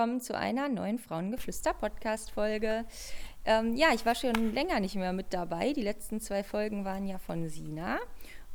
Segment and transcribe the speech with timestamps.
[0.00, 2.86] Willkommen zu einer neuen Frauengeflüster-Podcast-Folge.
[3.44, 5.74] Ähm, ja, ich war schon länger nicht mehr mit dabei.
[5.74, 7.98] Die letzten zwei Folgen waren ja von Sina.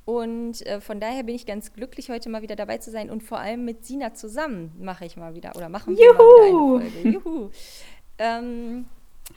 [0.05, 3.12] Und äh, von daher bin ich ganz glücklich, heute mal wieder dabei zu sein.
[3.12, 6.80] Und vor allem mit Sina zusammen mache ich mal wieder oder machen wir Juhu.
[6.80, 7.09] mal wieder eine Folge.
[7.09, 7.49] Juhu!
[8.18, 8.85] Ähm,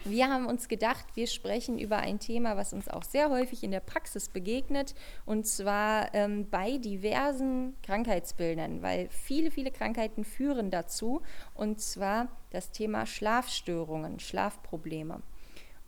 [0.04, 3.70] wir haben uns gedacht, wir sprechen über ein Thema, was uns auch sehr häufig in
[3.70, 4.94] der Praxis begegnet,
[5.26, 11.22] und zwar ähm, bei diversen Krankheitsbildern, weil viele, viele Krankheiten führen dazu,
[11.54, 15.22] und zwar das Thema Schlafstörungen, Schlafprobleme.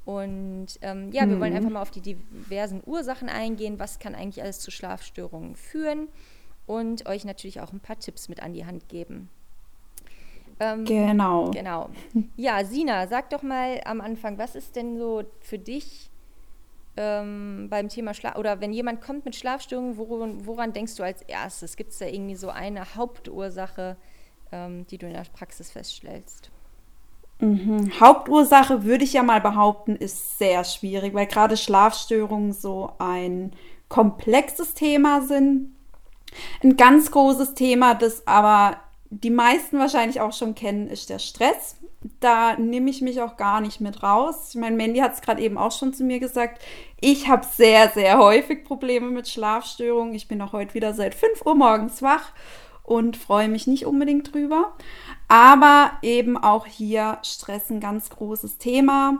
[0.04, 1.56] Und ähm, ja, wir wollen mhm.
[1.58, 6.08] einfach mal auf die diversen Ursachen eingehen, was kann eigentlich alles zu Schlafstörungen führen
[6.66, 9.28] und euch natürlich auch ein paar Tipps mit an die Hand geben.
[10.60, 11.50] Ähm, genau.
[11.50, 11.88] Genau.
[12.36, 16.10] Ja, Sina, sag doch mal am Anfang, was ist denn so für dich
[16.98, 21.22] ähm, beim Thema Schlaf oder wenn jemand kommt mit Schlafstörungen, woran, woran denkst du als
[21.22, 21.76] erstes?
[21.76, 23.96] Gibt es da irgendwie so eine Hauptursache,
[24.52, 26.50] ähm, die du in der Praxis feststellst?
[27.38, 27.98] Mhm.
[27.98, 33.52] Hauptursache würde ich ja mal behaupten, ist sehr schwierig, weil gerade Schlafstörungen so ein
[33.88, 35.74] komplexes Thema sind.
[36.62, 38.76] Ein ganz großes Thema, das aber
[39.10, 41.76] die meisten wahrscheinlich auch schon kennen, ist der Stress.
[42.20, 44.50] Da nehme ich mich auch gar nicht mit raus.
[44.50, 46.62] Ich meine, Mandy hat es gerade eben auch schon zu mir gesagt.
[47.00, 50.14] Ich habe sehr, sehr häufig Probleme mit Schlafstörungen.
[50.14, 52.32] Ich bin auch heute wieder seit 5 Uhr morgens wach
[52.84, 54.74] und freue mich nicht unbedingt drüber.
[55.26, 59.18] Aber eben auch hier Stress ein ganz großes Thema.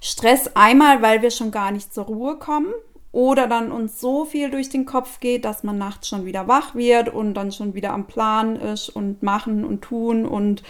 [0.00, 2.72] Stress einmal, weil wir schon gar nicht zur Ruhe kommen
[3.18, 6.76] oder dann uns so viel durch den Kopf geht, dass man nachts schon wieder wach
[6.76, 10.62] wird und dann schon wieder am Plan ist und machen und tun und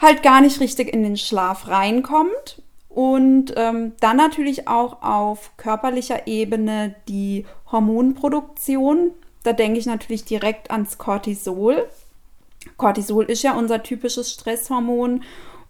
[0.00, 2.60] halt gar nicht richtig in den Schlaf reinkommt.
[2.88, 9.12] Und ähm, dann natürlich auch auf körperlicher Ebene die Hormonproduktion.
[9.44, 11.86] Da denke ich natürlich direkt ans Cortisol.
[12.78, 15.22] Cortisol ist ja unser typisches Stresshormon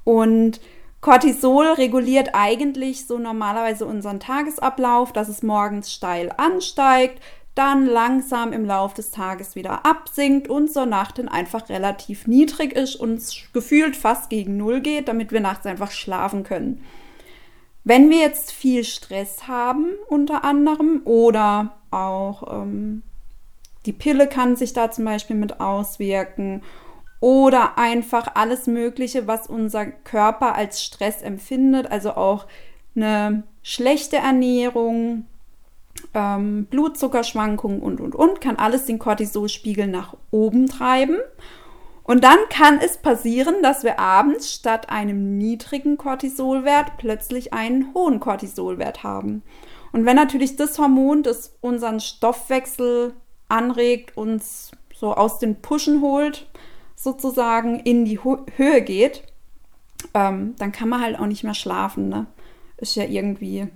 [0.05, 0.63] und
[1.07, 7.23] Cortisol reguliert eigentlich so normalerweise unseren Tagesablauf, dass es morgens steil ansteigt,
[7.55, 12.73] dann langsam im Laufe des Tages wieder absinkt und zur Nacht dann einfach relativ niedrig
[12.73, 13.23] ist und
[13.53, 16.83] gefühlt fast gegen Null geht, damit wir nachts einfach schlafen können.
[17.85, 23.05] Wenn wir jetzt viel Stress haben, unter anderem, oder auch ähm,
[23.87, 26.63] die Pille kann sich da zum Beispiel mit auswirken
[27.21, 32.47] oder einfach alles Mögliche, was unser Körper als Stress empfindet, also auch
[32.95, 35.27] eine schlechte Ernährung,
[36.15, 41.17] ähm, Blutzuckerschwankungen und, und, und, kann alles den Cortisolspiegel nach oben treiben.
[42.03, 48.21] Und dann kann es passieren, dass wir abends statt einem niedrigen Cortisolwert plötzlich einen hohen
[48.21, 49.43] Cortisolwert haben.
[49.93, 53.15] Und wenn natürlich das Hormon, das unseren Stoffwechsel
[53.49, 56.47] anregt, uns so aus den Puschen holt,
[56.97, 59.23] sozusagen in die Ho Höhe geht,
[60.15, 62.09] ähm, dann kann man halt auch nicht mehr schlafen.
[62.09, 62.27] Ne?
[62.79, 63.69] Ist ja irgendwie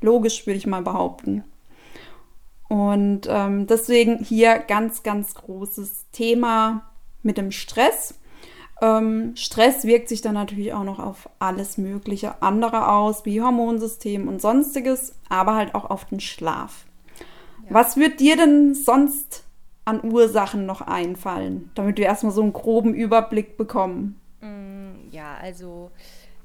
[0.00, 1.44] logisch, würde ich mal behaupten.
[2.68, 6.88] Und ähm, deswegen hier ganz, ganz großes Thema
[7.22, 8.14] mit dem Stress.
[8.80, 14.28] Ähm, Stress wirkt sich dann natürlich auch noch auf alles Mögliche andere aus, wie Hormonsystem
[14.28, 16.86] und sonstiges, aber halt auch auf den Schlaf.
[17.64, 17.74] Ja.
[17.74, 19.44] Was wird dir denn sonst
[19.90, 24.20] an Ursachen noch einfallen, damit wir erstmal so einen groben Überblick bekommen?
[24.40, 25.90] Mm, ja, also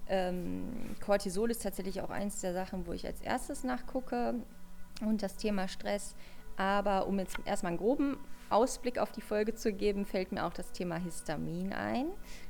[0.09, 4.33] ähm, Cortisol ist tatsächlich auch eins der Sachen, wo ich als erstes nachgucke
[5.01, 6.15] und das Thema Stress.
[6.57, 8.17] Aber um jetzt erstmal einen groben
[8.49, 12.07] Ausblick auf die Folge zu geben, fällt mir auch das Thema Histamin ein.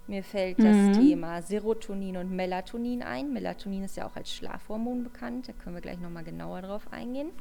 [0.08, 0.64] Mir fällt mhm.
[0.64, 3.34] das Thema Serotonin und Melatonin ein.
[3.34, 7.32] Melatonin ist ja auch als Schlafhormon bekannt, da können wir gleich nochmal genauer drauf eingehen.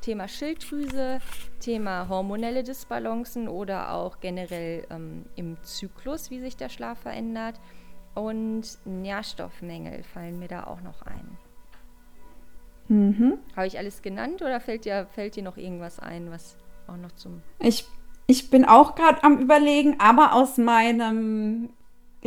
[0.00, 1.20] Thema Schilddrüse,
[1.60, 7.60] Thema hormonelle Disbalancen oder auch generell ähm, im Zyklus, wie sich der Schlaf verändert.
[8.14, 11.36] Und Nährstoffmängel fallen mir da auch noch ein.
[12.88, 13.38] Mhm.
[13.54, 16.56] Habe ich alles genannt oder fällt dir, fällt dir noch irgendwas ein, was
[16.88, 17.42] auch noch zum.
[17.58, 17.86] Ich,
[18.26, 21.70] ich bin auch gerade am Überlegen, aber aus meinem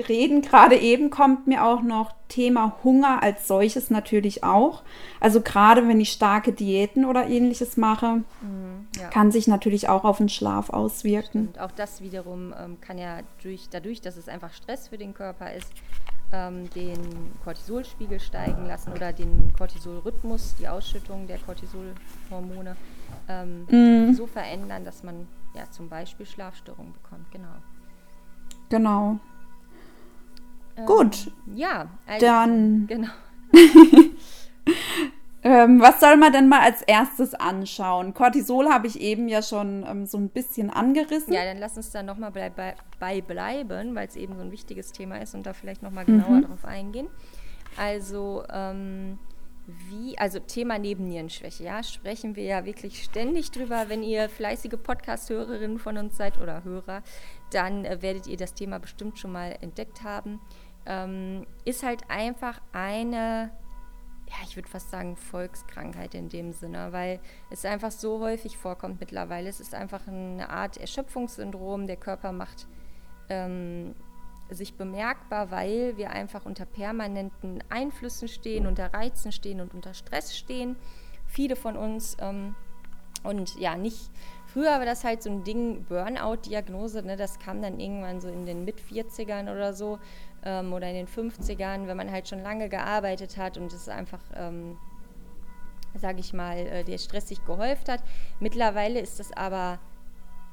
[0.08, 0.42] reden.
[0.42, 4.84] Gerade eben kommt mir auch noch Thema Hunger als solches natürlich auch.
[5.20, 9.10] Also gerade wenn ich starke Diäten oder ähnliches mache, mhm, ja.
[9.10, 11.48] kann sich natürlich auch auf den Schlaf auswirken.
[11.48, 15.14] Und auch das wiederum ähm, kann ja durch, dadurch, dass es einfach Stress für den
[15.14, 15.72] Körper ist,
[16.32, 17.00] ähm, den
[17.44, 22.76] Cortisolspiegel steigen lassen oder den Cortisolrhythmus, die Ausschüttung der Cortisolhormone
[23.28, 24.14] ähm, mhm.
[24.14, 27.32] so verändern, dass man ja zum Beispiel Schlafstörungen bekommt.
[27.32, 27.56] Genau.
[28.70, 29.20] Genau.
[30.78, 31.32] Ähm, Gut.
[31.54, 32.88] Ja, also, dann.
[32.88, 33.10] Genau.
[35.44, 38.14] ähm, was soll man denn mal als erstes anschauen?
[38.14, 41.34] Cortisol habe ich eben ja schon ähm, so ein bisschen angerissen.
[41.34, 44.52] Ja, dann lass uns da nochmal bei, bei, bei bleiben, weil es eben so ein
[44.52, 46.46] wichtiges Thema ist und da vielleicht nochmal genauer mhm.
[46.46, 47.08] drauf eingehen.
[47.78, 49.20] Also, ähm,
[49.90, 53.86] wie, also Thema Nebennierenschwäche, ja, sprechen wir ja wirklich ständig drüber.
[53.88, 57.04] Wenn ihr fleißige Podcast-Hörerinnen von uns seid oder Hörer,
[57.52, 60.40] dann äh, werdet ihr das Thema bestimmt schon mal entdeckt haben
[60.90, 63.52] ähm, ist halt einfach eine,
[64.28, 67.20] ja, ich würde fast sagen, Volkskrankheit in dem Sinne, weil
[67.52, 69.50] es einfach so häufig vorkommt mittlerweile.
[69.50, 71.88] Es ist einfach eine Art Erschöpfungssyndrom.
[71.88, 72.68] Der Körper macht
[73.30, 73.94] ähm,
[74.50, 80.36] sich bemerkbar, weil wir einfach unter permanenten Einflüssen stehen, unter Reizen stehen und unter Stress
[80.36, 80.76] stehen.
[81.28, 82.56] Viele von uns ähm,
[83.24, 84.10] und ja, nicht.
[84.48, 88.46] Früher war das halt so ein Ding, Burnout-Diagnose, ne, das kam dann irgendwann so in
[88.46, 90.00] den Mit-40ern oder so
[90.44, 94.22] ähm, oder in den 50ern, wenn man halt schon lange gearbeitet hat und es einfach,
[94.36, 94.78] ähm,
[95.96, 98.02] sage ich mal, äh, der Stress sich gehäuft hat.
[98.40, 99.80] Mittlerweile ist das aber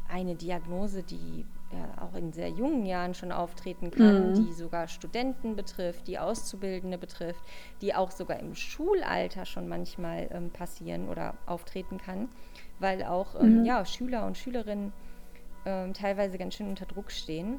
[0.09, 4.35] eine Diagnose, die ja, auch in sehr jungen Jahren schon auftreten kann, mhm.
[4.35, 7.41] die sogar Studenten betrifft, die Auszubildende betrifft,
[7.81, 12.29] die auch sogar im Schulalter schon manchmal ähm, passieren oder auftreten kann,
[12.79, 13.65] weil auch ähm, mhm.
[13.65, 14.93] ja, Schüler und Schülerinnen
[15.65, 17.59] ähm, teilweise ganz schön unter Druck stehen.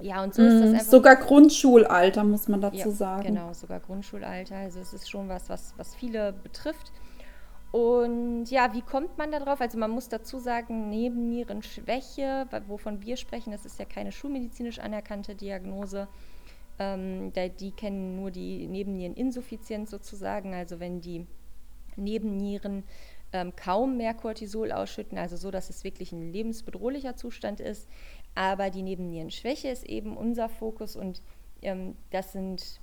[0.00, 0.74] Ja, und so ist das mhm.
[0.74, 0.86] einfach.
[0.86, 3.22] Sogar Grundschulalter, muss man dazu ja, sagen.
[3.22, 4.56] Genau, sogar Grundschulalter.
[4.56, 6.92] Also es ist schon was, was, was viele betrifft.
[7.76, 9.60] Und ja, wie kommt man da drauf?
[9.60, 15.34] Also man muss dazu sagen, Nebennierenschwäche, wovon wir sprechen, das ist ja keine schulmedizinisch anerkannte
[15.34, 16.08] Diagnose.
[16.78, 21.26] Ähm, die kennen nur die Nebenniereninsuffizienz sozusagen, also wenn die
[21.96, 22.84] Nebennieren
[23.34, 27.90] ähm, kaum mehr Cortisol ausschütten, also so, dass es wirklich ein lebensbedrohlicher Zustand ist,
[28.34, 31.20] aber die Nebennierenschwäche ist eben unser Fokus und
[31.60, 32.80] ähm, das sind,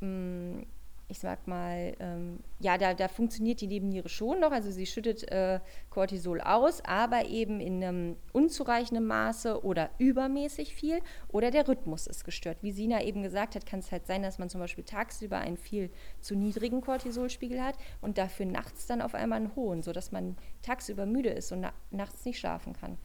[0.00, 0.64] ähm,
[1.10, 4.52] ich sag mal, ähm, ja, da, da funktioniert die Nebenniere schon noch.
[4.52, 5.58] Also sie schüttet äh,
[5.88, 12.24] Cortisol aus, aber eben in einem unzureichenden Maße oder übermäßig viel oder der Rhythmus ist
[12.24, 12.58] gestört.
[12.60, 15.56] Wie Sina eben gesagt hat, kann es halt sein, dass man zum Beispiel tagsüber einen
[15.56, 15.90] viel
[16.20, 21.06] zu niedrigen Cortisolspiegel hat und dafür nachts dann auf einmal einen hohen, sodass man tagsüber
[21.06, 22.98] müde ist und na nachts nicht schlafen kann.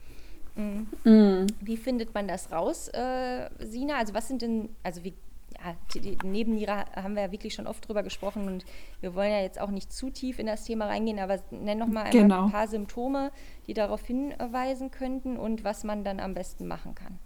[0.55, 0.87] Mhm.
[1.05, 1.47] Mhm.
[1.61, 3.97] Wie findet man das raus, äh, Sina?
[3.97, 5.13] Also was sind denn, also wie,
[6.23, 8.65] Nebenniere haben wir ja wirklich schon oft drüber gesprochen und
[9.01, 11.87] wir wollen ja jetzt auch nicht zu tief in das Thema reingehen, aber nenn noch
[11.87, 12.45] mal genau.
[12.45, 13.31] ein paar Symptome,
[13.67, 17.19] die darauf hinweisen könnten und was man dann am besten machen kann.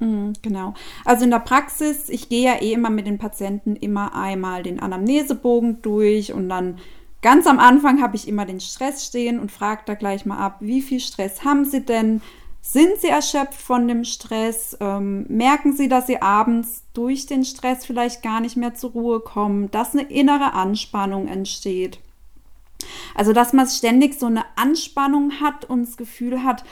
[0.00, 0.74] Mhm, genau.
[1.04, 4.80] Also in der Praxis, ich gehe ja eh immer mit den Patienten immer einmal den
[4.80, 6.78] Anamnesebogen durch und dann
[7.22, 10.56] ganz am Anfang habe ich immer den Stress stehen und frage da gleich mal ab,
[10.60, 12.22] wie viel Stress haben Sie denn?
[12.62, 14.76] Sind sie erschöpft von dem Stress?
[14.80, 19.20] Ähm, merken sie, dass sie abends durch den Stress vielleicht gar nicht mehr zur Ruhe
[19.20, 22.00] kommen, dass eine innere Anspannung entsteht?
[23.14, 26.64] Also, dass man ständig so eine Anspannung hat und das Gefühl hat,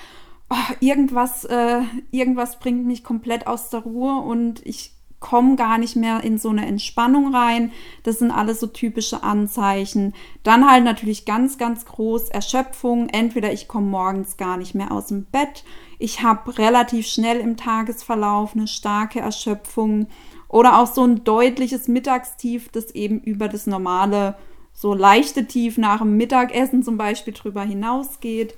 [0.51, 5.97] oh, irgendwas, äh, irgendwas bringt mich komplett aus der Ruhe und ich komme gar nicht
[5.97, 7.73] mehr in so eine Entspannung rein.
[8.03, 10.15] Das sind alles so typische Anzeichen.
[10.43, 13.09] Dann halt natürlich ganz, ganz groß Erschöpfung.
[13.09, 15.65] Entweder ich komme morgens gar nicht mehr aus dem Bett,
[15.99, 20.07] ich habe relativ schnell im Tagesverlauf eine starke Erschöpfung
[20.49, 24.37] oder auch so ein deutliches Mittagstief, das eben über das normale,
[24.73, 28.57] so leichte Tief nach dem Mittagessen zum Beispiel drüber hinausgeht.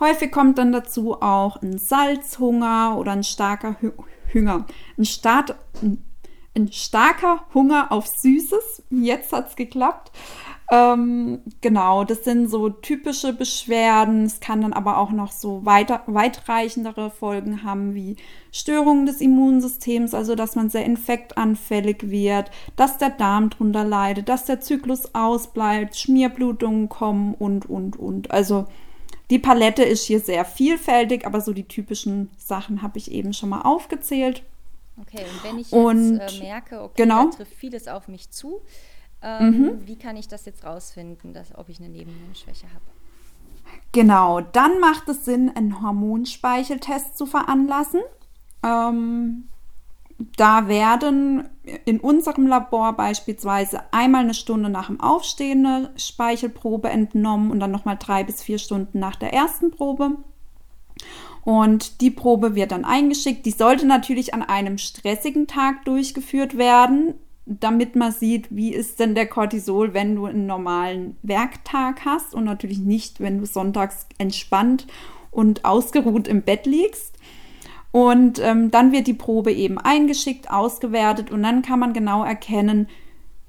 [0.00, 3.76] Häufig kommt dann dazu auch ein Salzhunger oder ein starker
[4.34, 4.66] Hunger.
[4.98, 5.54] Ein, Start,
[6.54, 8.84] ein, starker Hunger auf Süßes.
[8.90, 10.12] Jetzt hat es geklappt.
[10.72, 14.24] Ähm, genau, das sind so typische Beschwerden.
[14.24, 18.16] Es kann dann aber auch noch so weiter, weitreichendere Folgen haben, wie
[18.52, 24.46] Störungen des Immunsystems, also dass man sehr infektanfällig wird, dass der Darm drunter leidet, dass
[24.46, 28.30] der Zyklus ausbleibt, Schmierblutungen kommen und, und, und.
[28.30, 28.66] Also
[29.32, 33.48] die Palette ist hier sehr vielfältig, aber so die typischen Sachen habe ich eben schon
[33.48, 34.42] mal aufgezählt.
[35.00, 37.24] Okay, und wenn ich jetzt und, äh, merke, okay, genau.
[37.24, 38.60] da trifft vieles auf mich zu,
[39.22, 39.86] ähm, mhm.
[39.86, 42.84] wie kann ich das jetzt rausfinden, dass, ob ich eine Nebennierenschwäche habe?
[43.92, 48.02] Genau, dann macht es Sinn, einen Hormonspeicheltest zu veranlassen.
[48.62, 49.48] Ähm,
[50.36, 51.48] da werden
[51.84, 57.70] in unserem Labor beispielsweise einmal eine Stunde nach dem Aufstehen eine Speichelprobe entnommen und dann
[57.70, 60.16] nochmal drei bis vier Stunden nach der ersten Probe.
[61.44, 63.46] Und die Probe wird dann eingeschickt.
[63.46, 67.14] Die sollte natürlich an einem stressigen Tag durchgeführt werden,
[67.46, 72.44] damit man sieht, wie ist denn der Cortisol, wenn du einen normalen Werktag hast und
[72.44, 74.86] natürlich nicht, wenn du sonntags entspannt
[75.32, 77.16] und ausgeruht im Bett liegst.
[77.92, 82.88] Und ähm, dann wird die Probe eben eingeschickt, ausgewertet und dann kann man genau erkennen,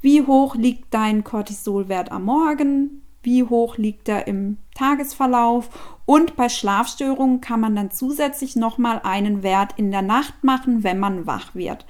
[0.02, 5.70] wie hoch liegt dein Cortisolwert am Morgen, wie hoch liegt er im Tagesverlauf
[6.06, 11.00] und bei Schlafstörungen kann man dann zusätzlich nochmal einen Wert in der Nacht machen, wenn
[11.00, 11.86] man wach wird.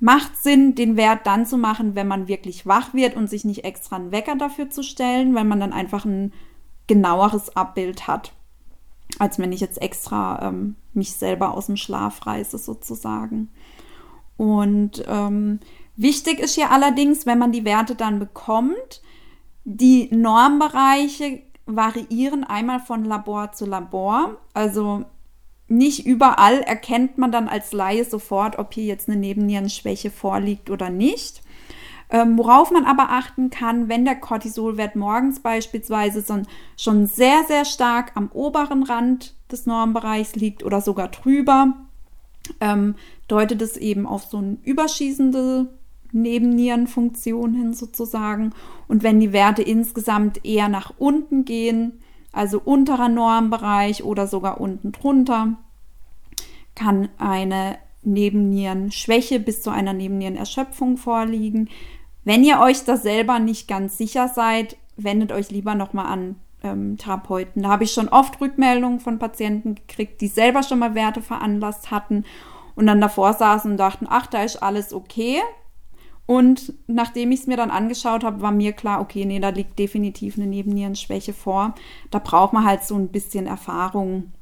[0.00, 3.64] Macht Sinn, den Wert dann zu machen, wenn man wirklich wach wird und sich nicht
[3.64, 6.32] extra einen Wecker dafür zu stellen, weil man dann einfach ein
[6.88, 8.32] genaueres Abbild hat,
[9.18, 13.50] als wenn ich jetzt extra ähm, mich selber aus dem Schlaf reiße sozusagen.
[14.36, 15.60] Und ähm,
[15.96, 19.02] wichtig ist hier allerdings, wenn man die Werte dann bekommt,
[19.64, 24.36] die Normbereiche variieren einmal von Labor zu Labor.
[24.54, 25.04] Also
[25.68, 30.90] nicht überall erkennt man dann als Laie sofort, ob hier jetzt eine Nebennierenschwäche vorliegt oder
[30.90, 31.42] nicht.
[32.08, 36.24] Ähm, worauf man aber achten kann, wenn der Cortisolwert morgens beispielsweise
[36.76, 41.74] schon sehr, sehr stark am oberen Rand des Normbereichs liegt oder sogar drüber,
[42.60, 42.94] ähm,
[43.26, 45.68] deutet es eben auf so eine überschießende
[46.12, 48.52] Nebennierenfunktion hin sozusagen.
[48.86, 52.00] Und wenn die Werte insgesamt eher nach unten gehen,
[52.32, 55.56] also unterer Normbereich oder sogar unten drunter,
[56.74, 61.68] kann eine Nebennierenschwäche bis zu einer Nebennierenerschöpfung vorliegen.
[62.26, 66.98] Wenn ihr euch da selber nicht ganz sicher seid, wendet euch lieber nochmal an ähm,
[66.98, 67.62] Therapeuten.
[67.62, 71.92] Da habe ich schon oft Rückmeldungen von Patienten gekriegt, die selber schon mal Werte veranlasst
[71.92, 72.24] hatten
[72.74, 75.40] und dann davor saßen und dachten, ach, da ist alles okay.
[76.26, 79.78] Und nachdem ich es mir dann angeschaut habe, war mir klar, okay, nee, da liegt
[79.78, 81.76] definitiv eine Nebennierenschwäche vor.
[82.10, 84.32] Da braucht man halt so ein bisschen Erfahrung,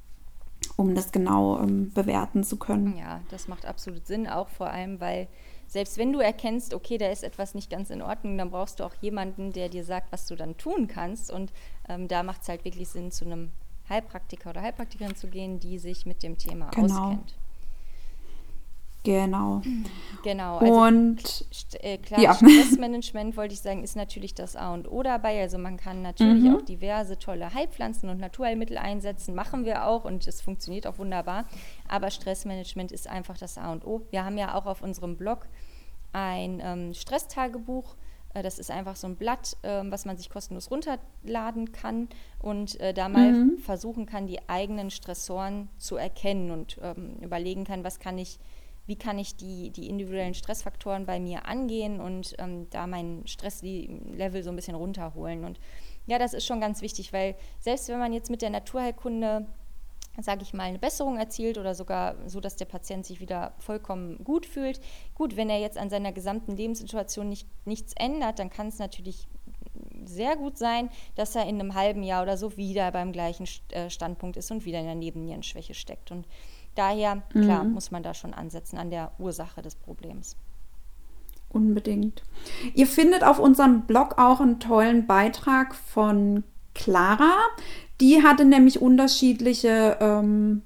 [0.76, 2.96] um das genau ähm, bewerten zu können.
[2.96, 5.28] Ja, das macht absolut Sinn, auch vor allem, weil
[5.74, 8.84] selbst wenn du erkennst, okay, da ist etwas nicht ganz in Ordnung, dann brauchst du
[8.84, 11.32] auch jemanden, der dir sagt, was du dann tun kannst.
[11.32, 11.52] Und
[11.88, 13.50] ähm, da macht es halt wirklich Sinn, zu einem
[13.88, 17.06] Heilpraktiker oder Heilpraktikerin zu gehen, die sich mit dem Thema genau.
[17.06, 17.34] auskennt.
[19.02, 19.62] Genau.
[20.22, 20.58] Genau.
[20.58, 21.46] Also und
[21.80, 22.34] äh, klar, ja.
[22.34, 25.42] Stressmanagement wollte ich sagen, ist natürlich das A und O dabei.
[25.42, 26.54] Also man kann natürlich mhm.
[26.54, 31.46] auch diverse tolle Heilpflanzen und Naturheilmittel einsetzen, machen wir auch und es funktioniert auch wunderbar.
[31.88, 34.06] Aber Stressmanagement ist einfach das A und O.
[34.10, 35.48] Wir haben ja auch auf unserem Blog
[36.14, 37.96] ein ähm, Stresstagebuch.
[38.32, 42.08] Äh, das ist einfach so ein Blatt, äh, was man sich kostenlos runterladen kann
[42.40, 43.58] und äh, da mal mhm.
[43.58, 48.38] versuchen kann, die eigenen Stressoren zu erkennen und ähm, überlegen kann, was kann ich
[48.86, 54.42] wie kann ich die, die individuellen Stressfaktoren bei mir angehen und ähm, da mein Stresslevel
[54.42, 55.44] so ein bisschen runterholen.
[55.44, 55.58] Und
[56.06, 59.46] ja, das ist schon ganz wichtig, weil selbst wenn man jetzt mit der Naturheilkunde
[60.20, 64.22] sage ich mal, eine Besserung erzielt oder sogar so, dass der Patient sich wieder vollkommen
[64.22, 64.80] gut fühlt.
[65.14, 69.26] Gut, wenn er jetzt an seiner gesamten Lebenssituation nicht, nichts ändert, dann kann es natürlich
[70.04, 73.90] sehr gut sein, dass er in einem halben Jahr oder so wieder beim gleichen äh,
[73.90, 76.10] Standpunkt ist und wieder in der Nebennierenschwäche steckt.
[76.10, 76.26] Und
[76.74, 77.72] Daher, klar, mhm.
[77.72, 80.36] muss man da schon ansetzen an der Ursache des Problems.
[81.50, 82.22] Unbedingt.
[82.74, 86.42] Ihr findet auf unserem Blog auch einen tollen Beitrag von
[86.74, 87.32] Clara.
[88.00, 90.62] Die hatte nämlich unterschiedliche ähm,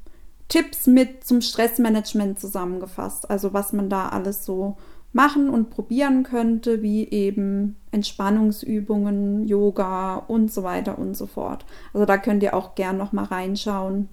[0.49, 3.31] Tipps mit zum Stressmanagement zusammengefasst.
[3.31, 4.77] Also was man da alles so
[5.13, 11.65] machen und probieren könnte, wie eben Entspannungsübungen, Yoga und so weiter und so fort.
[11.93, 14.09] Also da könnt ihr auch gern noch mal reinschauen.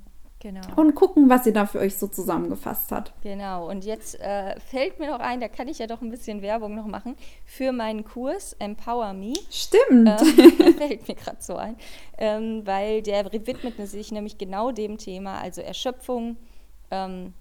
[0.45, 0.61] Genau.
[0.75, 3.13] Und gucken, was sie da für euch so zusammengefasst hat.
[3.23, 6.43] Genau, und jetzt äh, fällt mir noch ein, da kann ich ja doch ein bisschen
[6.43, 9.33] Werbung noch machen, für meinen Kurs Empower Me.
[9.49, 10.07] Stimmt.
[10.07, 11.77] Ähm, fällt mir gerade so ein,
[12.19, 16.37] ähm, weil der widmet sich nämlich genau dem Thema, also Erschöpfung,
[16.91, 17.33] ähm,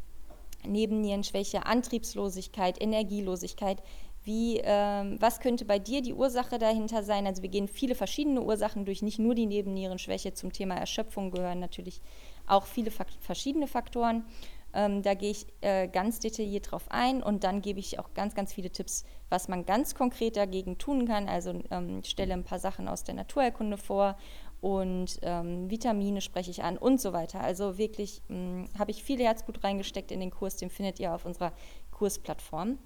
[0.66, 3.82] Nebennierenschwäche, Antriebslosigkeit, Energielosigkeit.
[4.25, 7.26] Wie, ähm, was könnte bei dir die Ursache dahinter sein?
[7.26, 10.33] Also wir gehen viele verschiedene Ursachen durch, nicht nur die Nebennierenschwäche.
[10.33, 12.00] Zum Thema Erschöpfung gehören natürlich
[12.47, 14.25] auch viele Fakt verschiedene Faktoren.
[14.73, 18.35] Ähm, da gehe ich äh, ganz detailliert drauf ein und dann gebe ich auch ganz,
[18.35, 21.28] ganz viele Tipps, was man ganz konkret dagegen tun kann.
[21.28, 24.16] Also ähm, stelle ein paar Sachen aus der Naturerkunde vor
[24.61, 27.40] und ähm, Vitamine spreche ich an und so weiter.
[27.40, 31.26] Also wirklich hm, habe ich viel Herzblut reingesteckt in den Kurs, den findet ihr auf
[31.26, 31.52] unserer
[31.93, 32.78] Kursplattform.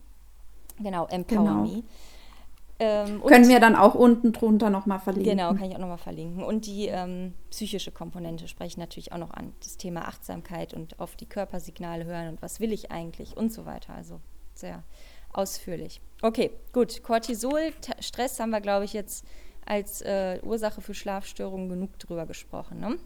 [0.81, 1.63] Genau, Empower genau.
[1.63, 1.83] Me.
[2.81, 5.37] Ähm, Können wir dann auch unten drunter nochmal verlinken.
[5.37, 6.45] Genau, kann ich auch nochmal verlinken.
[6.45, 9.53] Und die ähm, psychische Komponente spreche ich natürlich auch noch an.
[9.61, 13.67] Das Thema Achtsamkeit und auf die Körpersignale hören und was will ich eigentlich und so
[13.67, 13.95] weiter.
[13.95, 14.21] Also
[14.55, 14.85] sehr
[15.33, 16.01] ausführlich.
[16.23, 17.03] Okay, gut.
[17.03, 19.25] Cortisol, Stress haben wir, glaube ich, jetzt
[19.67, 22.97] als äh, Ursache für Schlafstörungen genug drüber gesprochen, ne?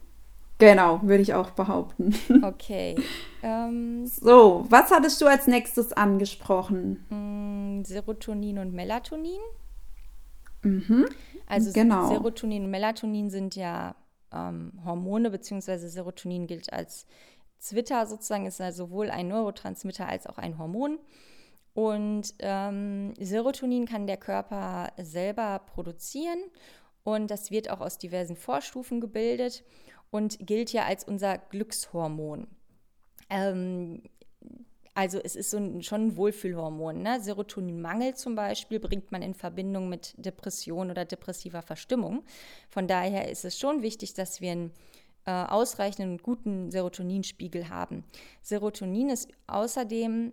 [0.62, 2.14] Genau, würde ich auch behaupten.
[2.45, 2.95] Okay.
[3.42, 7.04] Ähm, so, was hattest du als nächstes angesprochen?
[7.11, 9.40] Mm, Serotonin und Melatonin.
[10.62, 11.07] Mhm,
[11.47, 12.09] Also genau.
[12.09, 13.97] Serotonin und Melatonin sind ja
[14.33, 17.07] ähm, Hormone, beziehungsweise Serotonin gilt als
[17.59, 21.00] Zwitter sozusagen, ist also sowohl ein Neurotransmitter als auch ein Hormon.
[21.75, 26.38] Und ähm, Serotonin kann der Körper selber produzieren
[27.05, 29.65] und das wird auch aus diversen Vorstufen gebildet
[30.11, 32.47] und gilt ja als unser Glückshormon.
[33.31, 34.03] Ähm,
[34.95, 37.03] also es ist so ein, schon ein Wohlfühlhormon.
[37.03, 37.21] Ne?
[37.21, 42.25] Serotoninmangel zum Beispiel bringt man in Verbindung mit Depression oder depressiver Verstimmung.
[42.69, 44.73] Von daher ist es schon wichtig, dass wir einen
[45.25, 48.05] äh, ausreichenden und guten Serotoninspiegel haben.
[48.43, 50.33] Serotonin ist außerdem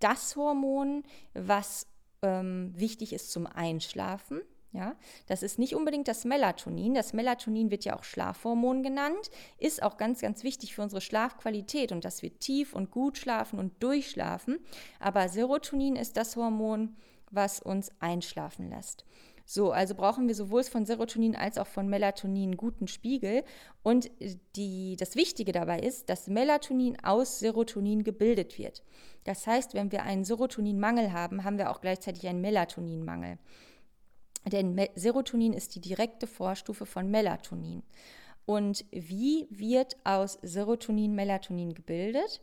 [0.00, 1.86] das Hormon, was
[2.22, 4.40] ähm, wichtig ist zum Einschlafen.
[4.72, 6.94] Ja, das ist nicht unbedingt das Melatonin.
[6.94, 11.92] Das Melatonin wird ja auch Schlafhormon genannt, ist auch ganz, ganz wichtig für unsere Schlafqualität
[11.92, 14.58] und dass wir tief und gut schlafen und durchschlafen.
[14.98, 16.96] Aber Serotonin ist das Hormon,
[17.30, 19.04] was uns einschlafen lässt.
[19.44, 23.44] So, also brauchen wir sowohl von Serotonin als auch von Melatonin einen guten Spiegel.
[23.82, 24.10] Und
[24.56, 28.82] die, das Wichtige dabei ist, dass Melatonin aus Serotonin gebildet wird.
[29.24, 33.38] Das heißt, wenn wir einen Serotoninmangel haben, haben wir auch gleichzeitig einen Melatoninmangel.
[34.44, 37.82] Denn Serotonin ist die direkte Vorstufe von Melatonin.
[38.44, 42.40] Und wie wird aus Serotonin Melatonin gebildet?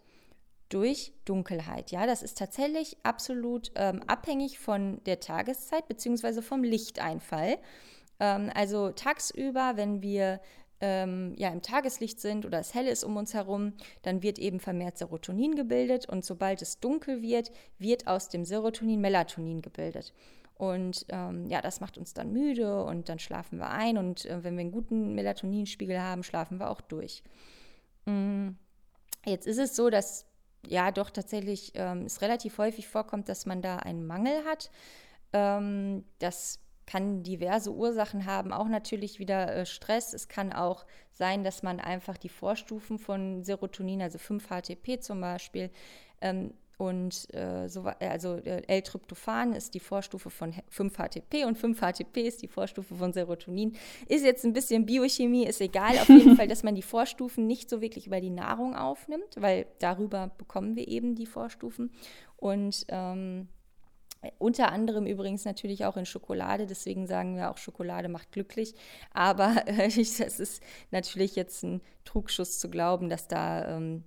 [0.70, 1.92] Durch Dunkelheit.
[1.92, 6.42] Ja, das ist tatsächlich absolut ähm, abhängig von der Tageszeit bzw.
[6.42, 7.58] vom Lichteinfall.
[8.20, 10.40] Ähm, also tagsüber, wenn wir
[10.82, 14.60] ähm, ja im Tageslicht sind oder es hell ist um uns herum, dann wird eben
[14.60, 20.14] vermehrt Serotonin gebildet und sobald es dunkel wird, wird aus dem Serotonin Melatonin gebildet.
[20.60, 23.98] Und ähm, ja, das macht uns dann müde und dann schlafen wir ein.
[23.98, 27.24] Und äh, wenn wir einen guten Melatoninspiegel haben, schlafen wir auch durch.
[28.06, 28.58] Mhm.
[29.26, 30.26] Jetzt ist es so, dass
[30.68, 34.70] ja doch tatsächlich ähm, es relativ häufig vorkommt, dass man da einen Mangel hat.
[35.32, 40.14] Ähm, das kann diverse Ursachen haben, auch natürlich wieder äh, Stress.
[40.14, 45.70] Es kann auch sein, dass man einfach die Vorstufen von Serotonin, also 5-HTP zum Beispiel,
[46.20, 52.42] ähm, und äh, so, also äh, L-Tryptophan ist die Vorstufe von 5-HTP und 5-HTP ist
[52.42, 53.76] die Vorstufe von Serotonin.
[54.08, 56.00] Ist jetzt ein bisschen Biochemie, ist egal.
[56.00, 59.66] Auf jeden Fall, dass man die Vorstufen nicht so wirklich über die Nahrung aufnimmt, weil
[59.80, 61.92] darüber bekommen wir eben die Vorstufen.
[62.38, 63.50] Und ähm,
[64.38, 68.74] unter anderem übrigens natürlich auch in Schokolade, deswegen sagen wir auch, Schokolade macht glücklich.
[69.14, 74.06] Aber äh, es ist natürlich jetzt ein Trugschuss zu glauben, dass da ähm,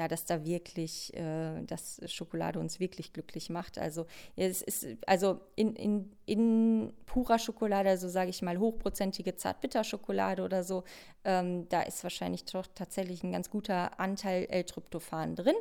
[0.00, 3.76] ja, dass da wirklich, äh, dass Schokolade uns wirklich glücklich macht.
[3.76, 10.42] Also es ist, also in, in, in purer Schokolade, also sage ich mal hochprozentige Zartbitterschokolade
[10.42, 10.84] oder so,
[11.24, 15.56] ähm, da ist wahrscheinlich doch tatsächlich ein ganz guter Anteil L-Tryptophan drin.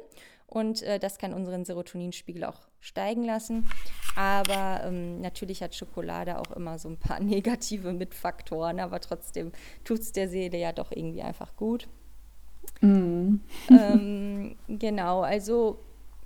[0.47, 3.69] Und äh, das kann unseren Serotoninspiegel auch steigen lassen.
[4.15, 9.52] Aber ähm, natürlich hat Schokolade auch immer so ein paar negative Mitfaktoren, aber trotzdem
[9.84, 11.89] tut es der Seele ja doch irgendwie einfach gut.
[12.82, 13.41] Mm.
[13.69, 15.79] ähm, genau, also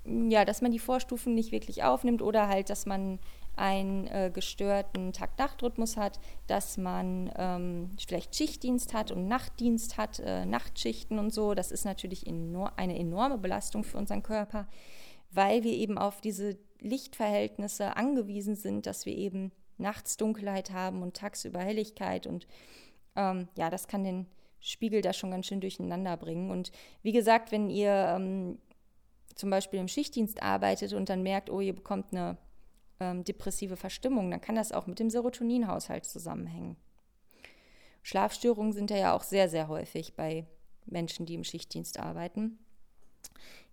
[0.05, 3.19] ja, dass man die Vorstufen nicht wirklich aufnimmt oder halt, dass man
[3.55, 10.45] einen äh, gestörten Tag-Nacht-Rhythmus hat, dass man ähm, vielleicht Schichtdienst hat und Nachtdienst hat, äh,
[10.45, 11.53] Nachtschichten und so.
[11.53, 14.67] Das ist natürlich enor eine enorme Belastung für unseren Körper,
[15.31, 21.15] weil wir eben auf diese Lichtverhältnisse angewiesen sind, dass wir eben nachts Dunkelheit haben und
[21.15, 22.47] tagsüber Helligkeit und
[23.15, 24.25] ähm, ja, das kann den
[24.63, 26.49] Spiegel da schon ganz schön durcheinander bringen.
[26.49, 26.71] Und
[27.01, 28.57] wie gesagt, wenn ihr ähm,
[29.35, 32.37] zum Beispiel im Schichtdienst arbeitet und dann merkt, oh, ihr bekommt eine
[33.01, 36.77] ähm, depressive Verstimmung, dann kann das auch mit dem Serotoninhaushalt zusammenhängen.
[38.03, 40.45] Schlafstörungen sind ja auch sehr, sehr häufig bei
[40.85, 42.57] Menschen, die im Schichtdienst arbeiten.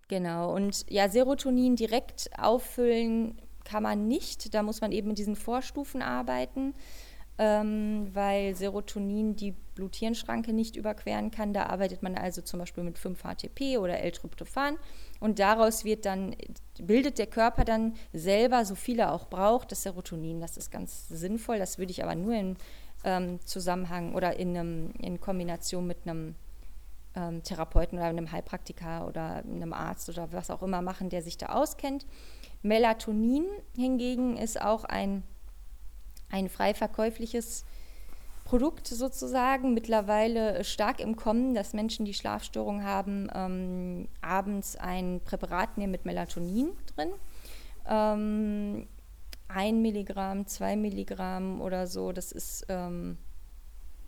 [0.08, 4.54] Genau, und ja, Serotonin direkt auffüllen kann man nicht.
[4.54, 6.74] Da muss man eben mit diesen Vorstufen arbeiten
[7.40, 11.54] ähm, weil Serotonin die Blut-Hirn-Schranke nicht überqueren kann.
[11.54, 14.76] Da arbeitet man also zum Beispiel mit 5-HTP oder L-Tryptophan
[15.20, 16.36] und daraus wird dann,
[16.78, 20.38] bildet der Körper dann selber, so viel er auch braucht, das Serotonin.
[20.38, 22.56] Das ist ganz sinnvoll, das würde ich aber nur in
[23.04, 26.34] ähm, Zusammenhang oder in, einem, in Kombination mit einem
[27.16, 31.38] ähm, Therapeuten oder einem Heilpraktiker oder einem Arzt oder was auch immer machen, der sich
[31.38, 32.04] da auskennt.
[32.60, 35.22] Melatonin hingegen ist auch ein
[36.30, 37.64] ein frei verkäufliches
[38.44, 45.78] Produkt sozusagen, mittlerweile stark im Kommen, dass Menschen, die Schlafstörungen haben, ähm, abends ein Präparat
[45.78, 47.10] nehmen mit Melatonin drin.
[47.88, 48.88] Ähm,
[49.46, 53.18] ein Milligramm, zwei Milligramm oder so, das ist ähm,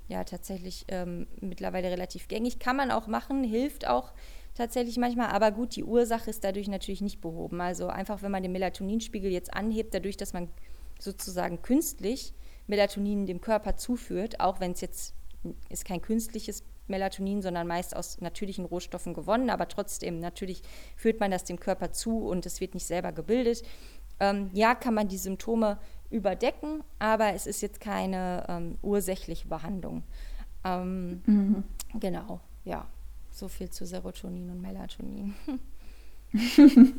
[0.09, 2.59] ja tatsächlich ähm, mittlerweile relativ gängig.
[2.59, 4.13] Kann man auch machen, hilft auch
[4.55, 7.61] tatsächlich manchmal, aber gut, die Ursache ist dadurch natürlich nicht behoben.
[7.61, 10.49] Also einfach, wenn man den Melatoninspiegel jetzt anhebt, dadurch, dass man
[11.03, 12.35] sozusagen künstlich
[12.67, 15.15] Melatonin dem Körper zuführt, auch wenn es jetzt
[15.69, 20.63] ist kein künstliches Melatonin, sondern meist aus natürlichen Rohstoffen gewonnen, aber trotzdem natürlich
[20.97, 23.63] führt man das dem Körper zu und es wird nicht selber gebildet.
[24.21, 25.79] Ähm, ja, kann man die Symptome
[26.11, 30.05] überdecken, aber es ist jetzt keine ähm, ursächliche Behandlung.
[30.65, 31.65] Ähm, mhm.
[31.99, 32.87] Genau, ja.
[33.31, 35.35] So viel zu Serotonin und Melatonin.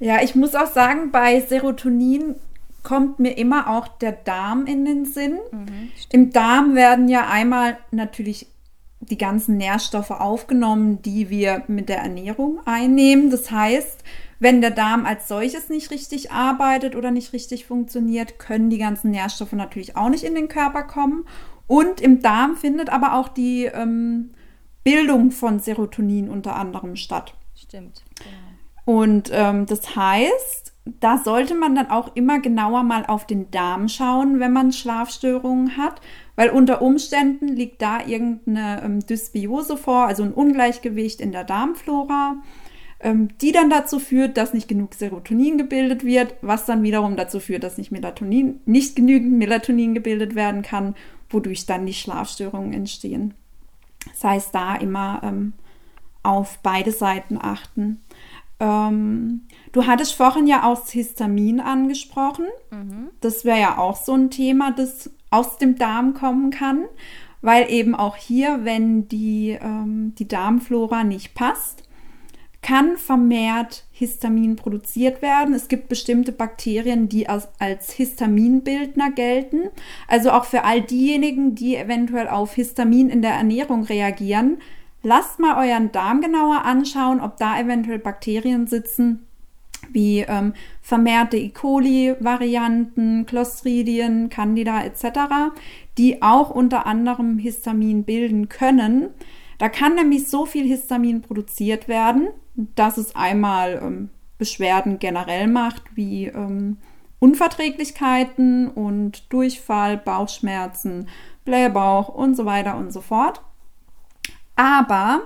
[0.00, 2.36] ja, ich muss auch sagen, bei Serotonin
[2.82, 5.38] kommt mir immer auch der Darm in den Sinn.
[5.50, 8.48] Mhm, Im Darm werden ja einmal natürlich
[9.00, 13.30] die ganzen Nährstoffe aufgenommen, die wir mit der Ernährung einnehmen.
[13.30, 14.04] Das heißt,
[14.38, 19.10] wenn der Darm als solches nicht richtig arbeitet oder nicht richtig funktioniert, können die ganzen
[19.10, 21.24] Nährstoffe natürlich auch nicht in den Körper kommen.
[21.66, 24.30] Und im Darm findet aber auch die ähm,
[24.84, 27.34] Bildung von Serotonin unter anderem statt.
[27.54, 28.02] Stimmt.
[28.16, 28.98] Genau.
[29.00, 33.88] Und ähm, das heißt, da sollte man dann auch immer genauer mal auf den Darm
[33.88, 36.00] schauen, wenn man Schlafstörungen hat,
[36.34, 42.36] weil unter Umständen liegt da irgendeine ähm, Dysbiose vor, also ein Ungleichgewicht in der Darmflora,
[42.98, 47.38] ähm, die dann dazu führt, dass nicht genug Serotonin gebildet wird, was dann wiederum dazu
[47.38, 50.96] führt, dass nicht Melatonin, nicht genügend Melatonin gebildet werden kann,
[51.30, 53.34] wodurch dann die Schlafstörungen entstehen.
[54.10, 55.52] Das heißt, da immer ähm,
[56.22, 58.00] auf beide Seiten achten.
[58.62, 59.40] Ähm,
[59.72, 62.46] du hattest vorhin ja auch Histamin angesprochen.
[62.70, 63.08] Mhm.
[63.20, 66.84] Das wäre ja auch so ein Thema, das aus dem Darm kommen kann,
[67.40, 71.82] weil eben auch hier, wenn die, ähm, die Darmflora nicht passt,
[72.60, 75.52] kann vermehrt Histamin produziert werden.
[75.52, 79.62] Es gibt bestimmte Bakterien, die als, als Histaminbildner gelten.
[80.06, 84.58] Also auch für all diejenigen, die eventuell auf Histamin in der Ernährung reagieren,
[85.02, 89.26] lasst mal euren Darm genauer anschauen, ob da eventuell Bakterien sitzen,
[89.90, 91.50] wie ähm, vermehrte E.
[91.50, 95.52] coli-Varianten, Clostridien, Candida etc.,
[95.98, 99.10] die auch unter anderem Histamin bilden können.
[99.58, 105.82] Da kann nämlich so viel Histamin produziert werden, dass es einmal ähm, Beschwerden generell macht,
[105.94, 106.78] wie ähm,
[107.18, 111.08] Unverträglichkeiten und Durchfall, Bauchschmerzen,
[111.44, 113.40] Blähbauch und so weiter und so fort.
[114.56, 115.22] Aber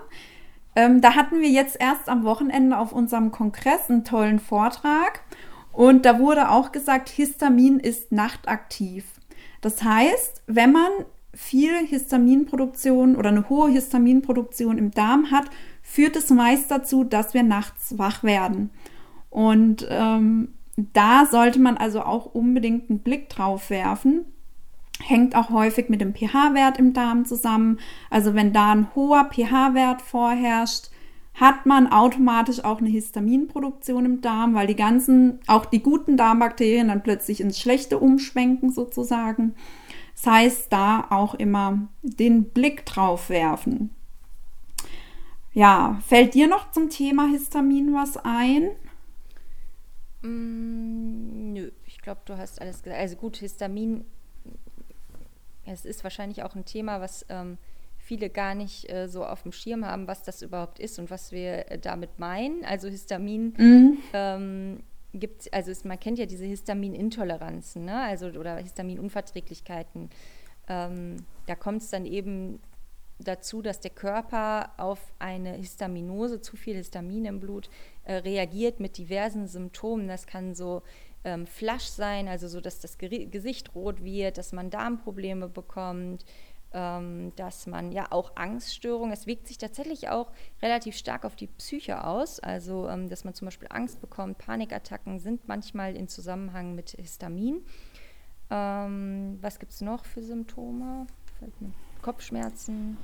[0.75, 5.23] ähm, da hatten wir jetzt erst am Wochenende auf unserem Kongress einen tollen Vortrag
[5.73, 9.05] und da wurde auch gesagt, Histamin ist nachtaktiv.
[9.61, 10.91] Das heißt, wenn man
[11.35, 15.45] viel Histaminproduktion oder eine hohe Histaminproduktion im Darm hat,
[15.83, 18.71] führt es meist dazu, dass wir nachts wach werden.
[19.29, 24.25] Und ähm, da sollte man also auch unbedingt einen Blick drauf werfen.
[25.01, 27.79] Hängt auch häufig mit dem pH-Wert im Darm zusammen.
[28.11, 30.91] Also wenn da ein hoher pH-Wert vorherrscht,
[31.35, 36.89] hat man automatisch auch eine Histaminproduktion im Darm, weil die ganzen, auch die guten Darmbakterien
[36.89, 39.55] dann plötzlich ins Schlechte umschwenken sozusagen.
[40.15, 43.91] Das heißt, da auch immer den Blick drauf werfen.
[45.53, 48.71] Ja, fällt dir noch zum Thema Histamin was ein?
[50.23, 53.01] Mm, nö, ich glaube, du hast alles gesagt.
[53.01, 54.07] Also gut, Histamin,
[55.67, 57.59] es ist wahrscheinlich auch ein Thema, was ähm,
[57.99, 61.33] viele gar nicht äh, so auf dem Schirm haben, was das überhaupt ist und was
[61.33, 62.65] wir äh, damit meinen.
[62.65, 63.99] Also Histamin mhm.
[64.13, 68.03] ähm, gibt also es, man kennt ja diese Histaminintoleranzen, ne?
[68.03, 70.11] Also oder Histaminunverträglichkeiten.
[70.69, 72.61] Ähm, da kommt es dann eben
[73.19, 77.71] dazu, dass der Körper auf eine Histaminose, zu viel Histamin im Blut,
[78.05, 80.09] äh, reagiert mit diversen Symptomen.
[80.09, 80.83] Das kann so
[81.25, 86.25] ähm, Flasch sein, also so, dass das Ger Gesicht rot wird, dass man Darmprobleme bekommt,
[86.73, 91.47] ähm, dass man ja auch Angststörungen, es wirkt sich tatsächlich auch relativ stark auf die
[91.47, 96.75] Psyche aus, also ähm, dass man zum Beispiel Angst bekommt, Panikattacken sind manchmal in Zusammenhang
[96.75, 97.65] mit Histamin.
[98.51, 101.07] Ähm, was gibt es noch für Symptome?
[101.39, 101.73] Fällt mir
[102.07, 102.97] Kopfschmerzen.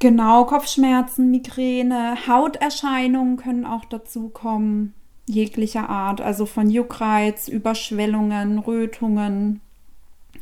[0.00, 4.94] Genau, Kopfschmerzen, Migräne, Hauterscheinungen können auch dazu kommen,
[5.26, 9.60] jeglicher Art, also von Juckreiz, Überschwellungen, Rötungen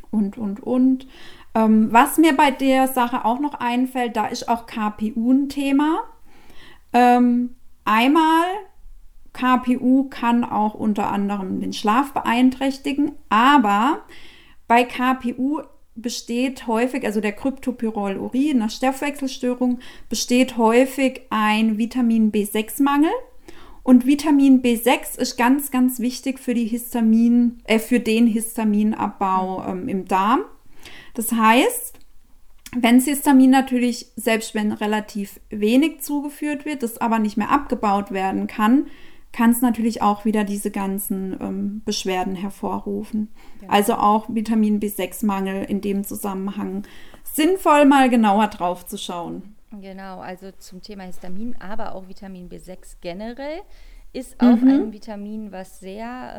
[0.09, 1.05] und, und, und.
[1.53, 5.99] Ähm, was mir bei der Sache auch noch einfällt, da ist auch KPU ein Thema.
[6.91, 7.53] Ähm,
[7.85, 8.45] einmal,
[9.33, 13.99] KPU kann auch unter anderem den Schlaf beeinträchtigen, aber
[14.67, 15.61] bei KPU
[16.01, 23.11] besteht häufig, also der Kryptopyrrolurin, einer Stoffwechselstörung, besteht häufig ein Vitamin B6-Mangel.
[23.83, 29.87] Und Vitamin B6 ist ganz, ganz wichtig für, die Histamin, äh, für den Histaminabbau ähm,
[29.87, 30.41] im Darm.
[31.15, 31.97] Das heißt,
[32.75, 38.45] wenn Histamin natürlich, selbst wenn relativ wenig zugeführt wird, das aber nicht mehr abgebaut werden
[38.47, 38.87] kann,
[39.31, 43.29] kann es natürlich auch wieder diese ganzen ähm, Beschwerden hervorrufen.
[43.59, 43.71] Genau.
[43.71, 46.83] Also auch Vitamin B6-Mangel in dem Zusammenhang
[47.23, 49.55] sinnvoll mal genauer drauf zu schauen.
[49.71, 53.61] Genau, also zum Thema Histamin, aber auch Vitamin B6 generell
[54.11, 54.67] ist auch mhm.
[54.67, 56.33] ein Vitamin, was sehr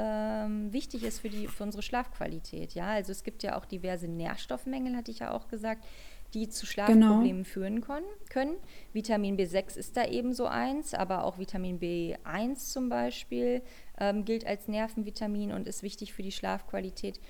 [0.46, 2.74] ähm, wichtig ist für, die, für unsere Schlafqualität.
[2.74, 5.84] Ja, also es gibt ja auch diverse Nährstoffmängel, hatte ich ja auch gesagt,
[6.34, 7.44] die zu Schlafproblemen genau.
[7.44, 7.80] führen
[8.28, 8.56] können.
[8.92, 13.62] Vitamin B6 ist da ebenso eins, aber auch Vitamin B1 zum Beispiel
[13.98, 17.20] ähm, gilt als Nervenvitamin und ist wichtig für die Schlafqualität.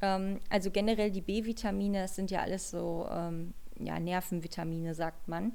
[0.00, 5.52] Ähm, also generell die B-Vitamine, das sind ja alles so ähm, ja, Nervenvitamine, sagt man.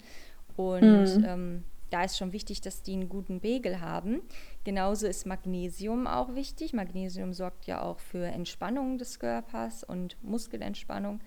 [0.55, 1.25] Und mhm.
[1.25, 4.21] Ähm, da ist schon wichtig, dass die einen guten Pegel haben.
[4.63, 6.71] Genauso ist Magnesium auch wichtig.
[6.71, 11.19] Magnesium sorgt ja auch für Entspannung des Körpers und Muskelentspannung.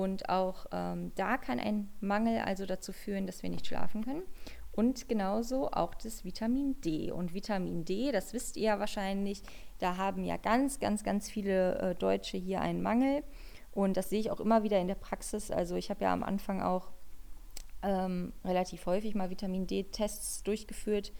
[0.00, 4.22] Und auch ähm, da kann ein Mangel also dazu führen, dass wir nicht schlafen können.
[4.72, 7.12] Und genauso auch das Vitamin D.
[7.12, 9.42] Und Vitamin D, das wisst ihr ja wahrscheinlich,
[9.78, 13.22] da haben ja ganz, ganz, ganz viele äh, Deutsche hier einen Mangel.
[13.72, 15.50] Und das sehe ich auch immer wieder in der Praxis.
[15.50, 16.88] Also ich habe ja am Anfang auch
[17.82, 21.12] ähm, relativ häufig mal Vitamin D-Tests durchgeführt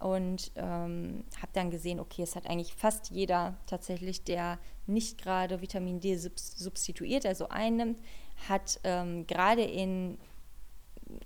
[0.00, 5.60] und ähm, habe dann gesehen, okay, es hat eigentlich fast jeder tatsächlich, der nicht gerade
[5.60, 8.00] Vitamin D substituiert, also einnimmt,
[8.48, 10.18] hat ähm, gerade in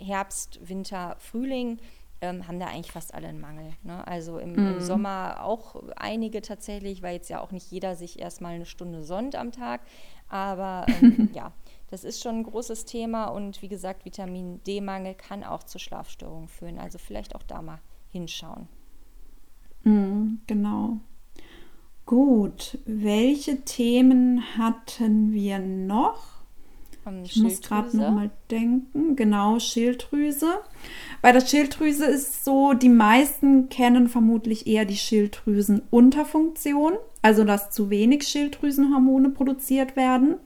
[0.00, 1.78] Herbst, Winter, Frühling
[2.20, 3.74] ähm, haben da eigentlich fast alle einen Mangel.
[3.82, 4.06] Ne?
[4.06, 4.74] Also im, mhm.
[4.74, 9.04] im, Sommer auch einige tatsächlich, weil jetzt ja auch nicht jeder sich erstmal eine Stunde
[9.04, 9.82] sonnt am Tag.
[10.28, 11.52] Aber ähm, ja,
[11.90, 16.48] das ist schon ein großes Thema und wie gesagt, Vitamin D-Mangel kann auch zu Schlafstörungen
[16.48, 16.78] führen.
[16.78, 17.80] Also vielleicht auch da mal
[18.14, 18.68] hinschauen.
[19.82, 21.00] Mm, genau.
[22.06, 26.34] Gut, welche Themen hatten wir noch?
[27.24, 29.14] Ich muss gerade noch mal denken.
[29.14, 30.60] Genau, Schilddrüse.
[31.20, 37.90] Bei der Schilddrüse ist so, die meisten kennen vermutlich eher die Schilddrüsenunterfunktion, also dass zu
[37.90, 40.36] wenig Schilddrüsenhormone produziert werden.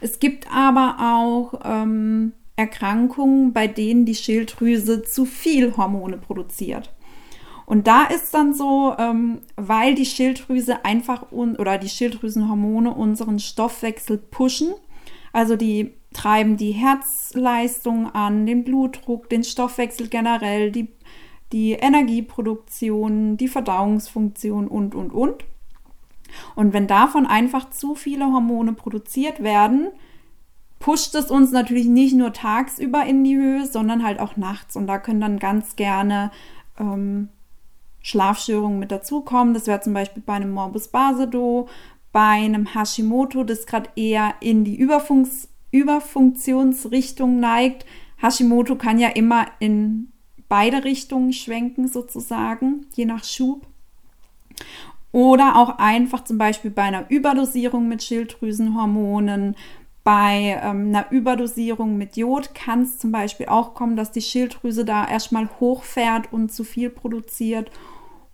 [0.00, 6.92] Es gibt aber auch ähm, Erkrankungen, bei denen die Schilddrüse zu viel Hormone produziert.
[7.66, 13.38] Und da ist dann so, ähm, weil die Schilddrüse einfach un oder die Schilddrüsenhormone unseren
[13.38, 14.74] Stoffwechsel pushen,
[15.32, 20.88] also die treiben die Herzleistung an, den Blutdruck, den Stoffwechsel generell, die,
[21.52, 25.44] die Energieproduktion, die Verdauungsfunktion und, und, und.
[26.56, 29.90] Und wenn davon einfach zu viele Hormone produziert werden,
[30.88, 34.74] pusht es uns natürlich nicht nur tagsüber in die Höhe, sondern halt auch nachts.
[34.74, 36.30] Und da können dann ganz gerne
[36.80, 37.28] ähm,
[38.00, 39.52] Schlafstörungen mit dazukommen.
[39.52, 41.68] Das wäre zum Beispiel bei einem Morbus Basedow,
[42.10, 45.28] bei einem Hashimoto, das gerade eher in die Überfunk
[45.72, 47.84] Überfunktionsrichtung neigt.
[48.22, 50.10] Hashimoto kann ja immer in
[50.48, 53.66] beide Richtungen schwenken, sozusagen, je nach Schub.
[55.12, 59.54] Oder auch einfach zum Beispiel bei einer Überdosierung mit Schilddrüsenhormonen,
[60.04, 64.84] bei ähm, einer Überdosierung mit Jod kann es zum Beispiel auch kommen, dass die Schilddrüse
[64.84, 67.70] da erstmal hochfährt und zu viel produziert.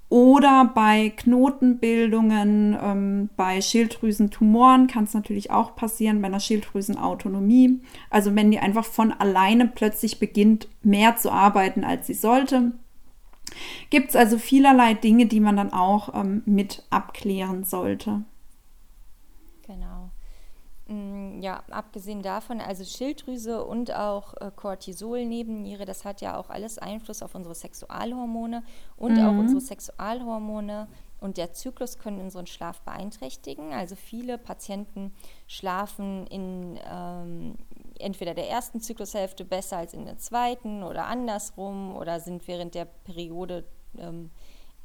[0.08, 7.80] Oder bei Knotenbildungen, ähm, bei Schilddrüsentumoren kann es natürlich auch passieren, bei einer Schilddrüsenautonomie.
[8.10, 12.72] Also wenn die einfach von alleine plötzlich beginnt, mehr zu arbeiten, als sie sollte.
[13.90, 18.22] Gibt es also vielerlei Dinge, die man dann auch ähm, mit abklären sollte.
[19.66, 20.10] Genau.
[20.86, 26.50] Mm, ja, abgesehen davon, also Schilddrüse und auch äh, Cortisol, Nebenniere, das hat ja auch
[26.50, 28.62] alles Einfluss auf unsere Sexualhormone
[28.96, 29.24] und mhm.
[29.24, 30.88] auch unsere Sexualhormone
[31.20, 33.72] und der Zyklus können unseren Schlaf beeinträchtigen.
[33.72, 35.14] Also viele Patienten
[35.46, 37.54] schlafen in ähm,
[37.98, 42.84] entweder der ersten Zyklushälfte besser als in der zweiten oder andersrum oder sind während der
[42.84, 43.64] Periode
[43.96, 44.30] ähm,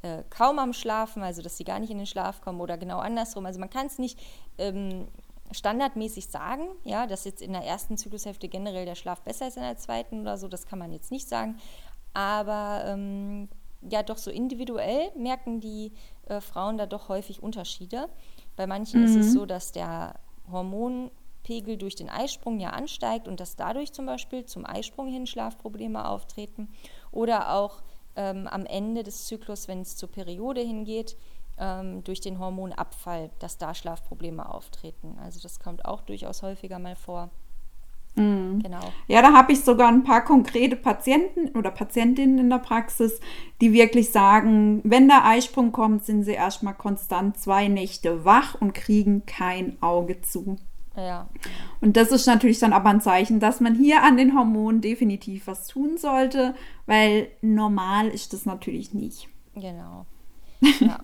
[0.00, 3.00] äh, kaum am Schlafen, also dass sie gar nicht in den Schlaf kommen oder genau
[3.00, 3.44] andersrum.
[3.44, 4.18] Also man kann es nicht
[4.56, 5.08] ähm,
[5.52, 9.62] standardmäßig sagen, ja, dass jetzt in der ersten Zyklushälfte generell der Schlaf besser ist in
[9.62, 11.58] der zweiten oder so, das kann man jetzt nicht sagen.
[12.12, 13.48] Aber ähm,
[13.88, 15.92] ja, doch so individuell merken die
[16.26, 18.08] äh, Frauen da doch häufig Unterschiede.
[18.56, 19.06] Bei manchen mhm.
[19.06, 19.38] ist es mhm.
[19.38, 20.14] so, dass der
[20.50, 26.06] Hormonpegel durch den Eisprung ja ansteigt und dass dadurch zum Beispiel zum Eisprung hin Schlafprobleme
[26.06, 26.68] auftreten.
[27.10, 27.82] Oder auch
[28.16, 31.16] ähm, am Ende des Zyklus, wenn es zur Periode hingeht,
[31.60, 35.18] ähm, durch den Hormonabfall, dass da Schlafprobleme auftreten.
[35.22, 37.30] Also das kommt auch durchaus häufiger mal vor.
[38.16, 38.60] Mhm.
[38.62, 38.92] Genau.
[39.06, 43.20] Ja, da habe ich sogar ein paar konkrete Patienten oder Patientinnen in der Praxis,
[43.60, 48.72] die wirklich sagen, wenn der Eisprung kommt, sind sie erstmal konstant zwei Nächte wach und
[48.72, 50.56] kriegen kein Auge zu.
[50.96, 51.28] Ja.
[51.80, 55.46] Und das ist natürlich dann aber ein Zeichen, dass man hier an den Hormonen definitiv
[55.46, 56.54] was tun sollte,
[56.86, 59.28] weil normal ist das natürlich nicht.
[59.54, 60.06] Genau.
[60.80, 61.00] Ja.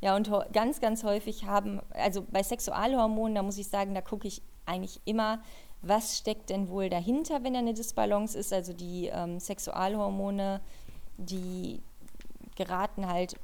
[0.00, 4.28] Ja, und ganz, ganz häufig haben, also bei Sexualhormonen, da muss ich sagen, da gucke
[4.28, 5.42] ich eigentlich immer,
[5.82, 8.52] was steckt denn wohl dahinter, wenn da eine Disbalance ist.
[8.52, 10.60] Also die ähm, Sexualhormone,
[11.16, 11.82] die
[12.54, 13.34] geraten halt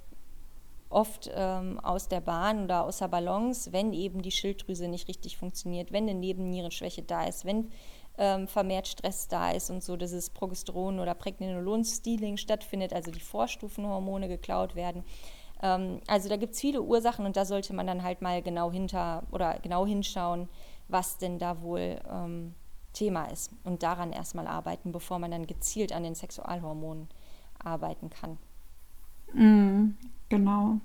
[0.89, 5.37] oft ähm, aus der Bahn oder aus der Balance, wenn eben die Schilddrüse nicht richtig
[5.37, 7.71] funktioniert, wenn eine Nebennierenschwäche da ist, wenn
[8.19, 14.29] ähm, vermehrt Stress da ist und so dieses Progesteron oder Pregnenolon-Stealing stattfindet, also die Vorstufenhormone
[14.29, 15.05] geklaut werden.
[15.63, 18.71] Ähm, also da gibt es viele Ursachen und da sollte man dann halt mal genau
[18.71, 20.49] hinter oder genau hinschauen,
[20.89, 22.55] was denn da wohl ähm,
[22.93, 27.09] Thema ist und daran erstmal arbeiten, bevor man dann gezielt an den Sexualhormonen
[27.59, 28.39] arbeiten kann.
[29.33, 29.97] Mm,
[30.29, 30.79] genau.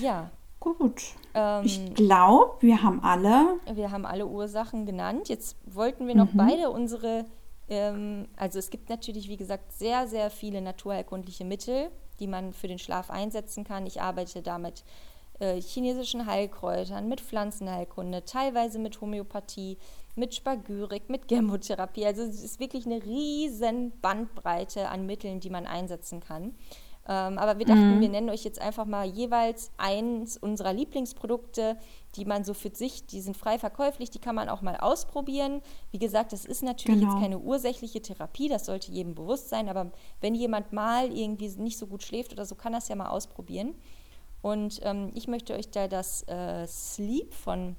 [0.00, 0.30] Ja.
[0.60, 1.02] Gut.
[1.32, 3.58] Ähm, ich glaube, wir haben alle.
[3.72, 5.30] Wir haben alle Ursachen genannt.
[5.30, 6.36] Jetzt wollten wir noch mhm.
[6.36, 7.24] beide unsere,
[7.70, 12.68] ähm, also es gibt natürlich, wie gesagt, sehr, sehr viele naturheilkundliche Mittel, die man für
[12.68, 13.86] den Schlaf einsetzen kann.
[13.86, 14.84] Ich arbeite damit
[15.38, 19.78] äh, chinesischen Heilkräutern, mit Pflanzenheilkunde, teilweise mit Homöopathie,
[20.14, 22.04] mit Spagyrik, mit Gemotherapie.
[22.04, 26.54] Also es ist wirklich eine riesen Bandbreite an Mitteln, die man einsetzen kann.
[27.10, 28.00] Ähm, aber wir dachten, mhm.
[28.00, 31.76] wir nennen euch jetzt einfach mal jeweils eins unserer Lieblingsprodukte,
[32.14, 35.60] die man so für sich, die sind frei verkäuflich, die kann man auch mal ausprobieren.
[35.90, 37.14] Wie gesagt, das ist natürlich genau.
[37.14, 41.78] jetzt keine ursächliche Therapie, das sollte jedem bewusst sein, aber wenn jemand mal irgendwie nicht
[41.78, 43.74] so gut schläft oder so, kann das ja mal ausprobieren.
[44.40, 47.74] Und ähm, ich möchte euch da das äh, Sleep von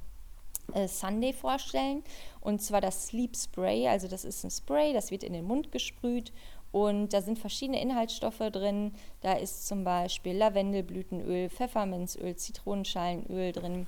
[0.73, 2.03] äh, Sunday vorstellen.
[2.41, 3.87] Und zwar das Sleep Spray.
[3.87, 6.33] Also das ist ein Spray, das wird in den Mund gesprüht.
[6.71, 8.93] Und da sind verschiedene Inhaltsstoffe drin.
[9.21, 13.87] Da ist zum Beispiel Lavendelblütenöl, Pfefferminzöl, Zitronenschalenöl drin,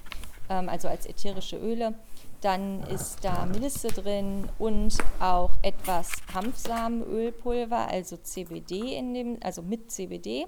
[0.49, 1.95] ähm, also als ätherische Öle.
[2.41, 9.89] Dann ist da Melisse drin und auch etwas Hanfsamenölpulver, also CBD in dem, also mit
[9.89, 10.47] CBD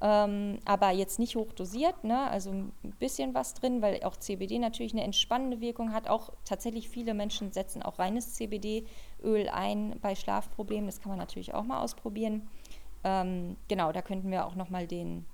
[0.00, 2.28] ähm, aber jetzt nicht hochdosiert, ne?
[2.30, 6.08] also ein bisschen was drin, weil auch CBD natürlich eine entspannende Wirkung hat.
[6.08, 10.86] Auch tatsächlich viele Menschen setzen auch reines CBD-Öl ein bei Schlafproblemen.
[10.86, 12.46] Das kann man natürlich auch mal ausprobieren.
[13.04, 15.24] Ähm, genau, da könnten wir auch nochmal den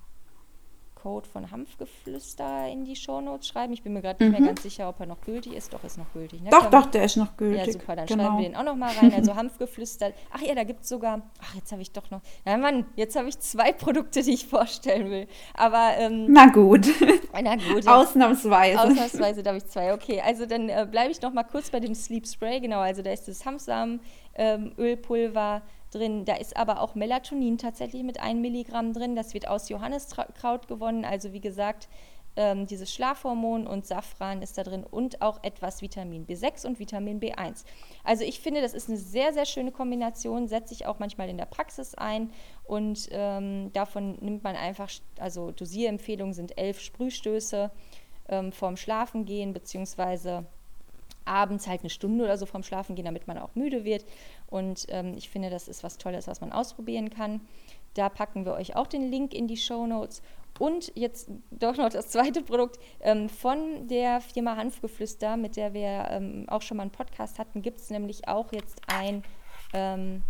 [1.03, 3.73] Code von Hanfgeflüster in die Shownotes schreiben.
[3.73, 4.45] Ich bin mir gerade nicht mhm.
[4.45, 5.73] mehr ganz sicher, ob er noch gültig ist.
[5.73, 6.41] Doch, ist noch gültig.
[6.41, 6.51] Ne?
[6.51, 7.67] Doch, doch, der ist noch gültig.
[7.67, 8.23] Ja, super, dann genau.
[8.23, 9.13] schreiben wir den auch noch mal rein.
[9.13, 10.13] Also Hanfgeflüster.
[10.31, 13.17] Ach ja, da gibt es sogar, ach, jetzt habe ich doch noch, na Mann, jetzt
[13.17, 15.27] habe ich zwei Produkte, die ich vorstellen will.
[15.55, 16.87] Aber, ähm, Na gut.
[17.43, 17.89] Na gut.
[17.89, 18.81] Ausnahmsweise.
[18.81, 19.93] Ausnahmsweise, da habe ich zwei.
[19.95, 22.61] Okay, also dann äh, bleibe ich noch mal kurz bei dem Sleep Spray.
[22.61, 25.63] Genau, also da ist das Hanfsamen-Ölpulver, ähm,
[25.95, 26.25] drin.
[26.25, 29.17] Da ist aber auch Melatonin tatsächlich mit 1 Milligramm drin.
[29.17, 31.05] Das wird aus Johanniskraut gewonnen.
[31.05, 31.89] Also wie gesagt,
[32.37, 37.21] ähm, dieses Schlafhormon und Safran ist da drin und auch etwas Vitamin B6 und Vitamin
[37.21, 37.65] B1.
[38.05, 41.37] Also ich finde, das ist eine sehr, sehr schöne Kombination, setze ich auch manchmal in
[41.37, 42.31] der Praxis ein
[42.65, 47.71] und ähm, davon nimmt man einfach, also Dosierempfehlungen sind elf Sprühstöße
[48.29, 50.47] ähm, vorm Schlafengehen, beziehungsweise
[51.25, 54.05] abends halt eine Stunde oder so vorm Schlafengehen, damit man auch müde wird.
[54.49, 57.41] Und ähm, ich finde, das ist was Tolles, was man ausprobieren kann.
[57.95, 60.23] Da packen wir euch auch den Link in die Show Notes.
[60.59, 66.07] Und jetzt doch noch das zweite Produkt ähm, von der Firma Hanfgeflüster, mit der wir
[66.11, 69.23] ähm, auch schon mal einen Podcast hatten, gibt es nämlich auch jetzt ein,
[69.73, 70.23] ähm,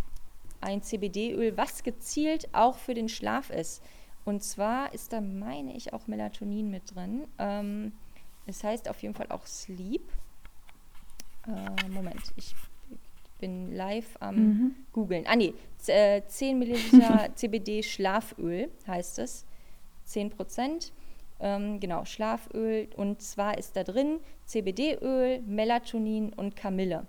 [0.61, 3.83] ein CBD-Öl, was gezielt auch für den Schlaf ist.
[4.25, 7.27] Und zwar ist da, meine ich, auch Melatonin mit drin.
[7.37, 7.91] Ähm,
[8.45, 10.03] es heißt auf jeden Fall auch Sleep.
[11.47, 12.55] Äh, Moment, ich
[13.39, 14.75] bin live am mhm.
[14.93, 15.25] googeln.
[15.27, 19.45] Ah nee, 10 äh, Milliliter CBD Schlaföl heißt es.
[20.05, 20.93] 10 Prozent.
[21.39, 22.87] Ähm, genau, Schlaföl.
[22.95, 27.05] Und zwar ist da drin CBD-Öl, Melatonin und Kamille.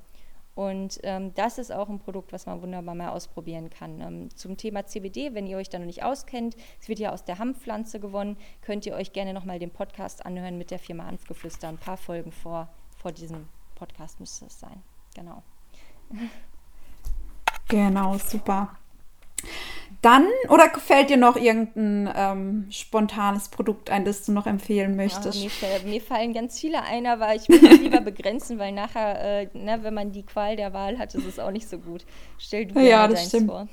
[0.57, 4.01] Und ähm, das ist auch ein Produkt, was man wunderbar mal ausprobieren kann.
[4.01, 7.25] Ähm, zum Thema CBD, wenn ihr euch da noch nicht auskennt, es wird ja aus
[7.25, 11.69] der Hanfpflanze gewonnen, könnt ihr euch gerne nochmal den Podcast anhören mit der Firma Hanfgeflüster.
[11.69, 13.49] Ein paar Folgen vor, vor diesem
[13.85, 14.83] Podcast müsste es sein.
[15.15, 15.43] Genau.
[17.69, 18.77] Genau, super.
[20.01, 25.43] Dann, oder fällt dir noch irgendein ähm, spontanes Produkt ein, das du noch empfehlen möchtest?
[25.43, 25.51] Ja,
[25.85, 29.49] mir, mir, fallen ganz viele ein, aber ich will es lieber begrenzen, weil nachher, äh,
[29.55, 32.05] ne, wenn man die Qual der Wahl hat, ist es auch nicht so gut.
[32.39, 33.51] Stell du dir ja, das stimmt.
[33.51, 33.69] vor.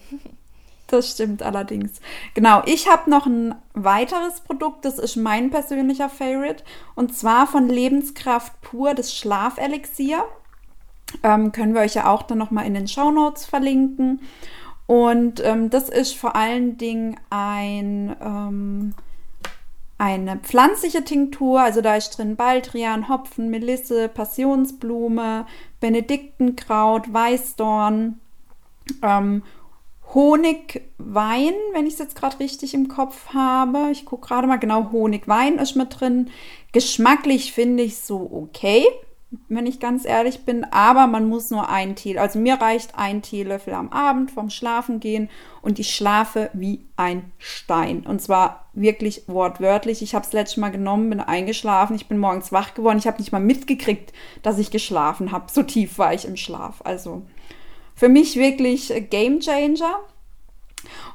[0.92, 2.02] Das stimmt allerdings.
[2.34, 6.66] Genau, ich habe noch ein weiteres Produkt, das ist mein persönlicher Favorite.
[6.96, 10.26] Und zwar von Lebenskraft pur, das Schlafelixier.
[11.24, 14.20] Ähm, können wir euch ja auch dann nochmal in den Show Notes verlinken.
[14.86, 18.94] Und ähm, das ist vor allen Dingen ein, ähm,
[19.98, 21.62] eine pflanzliche Tinktur.
[21.62, 25.46] Also da ist drin Baldrian, Hopfen, Melisse, Passionsblume,
[25.80, 28.20] Benediktenkraut, Weißdorn.
[29.02, 29.44] Ähm,
[30.14, 33.90] Honigwein, wenn ich es jetzt gerade richtig im Kopf habe.
[33.92, 36.30] Ich gucke gerade mal genau, Honigwein ist mit drin.
[36.72, 38.86] Geschmacklich finde ich so okay,
[39.48, 43.22] wenn ich ganz ehrlich bin, aber man muss nur ein Tee, also mir reicht ein
[43.22, 45.30] Teelöffel am Abend vom Schlafen gehen
[45.62, 48.06] und ich schlafe wie ein Stein.
[48.06, 50.02] Und zwar wirklich wortwörtlich.
[50.02, 53.20] Ich habe es letztes Mal genommen, bin eingeschlafen, ich bin morgens wach geworden, ich habe
[53.20, 54.12] nicht mal mitgekriegt,
[54.44, 55.46] dass ich geschlafen habe.
[55.50, 56.82] So tief war ich im Schlaf.
[56.84, 57.22] Also
[58.02, 60.00] für mich wirklich Game Changer.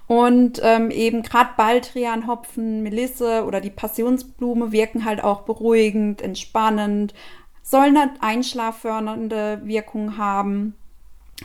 [0.06, 7.12] Und ähm, eben gerade Baldrian, Hopfen, Melisse oder die Passionsblume wirken halt auch beruhigend, entspannend,
[7.60, 10.76] sollen eine einschlaffördernde Wirkung haben.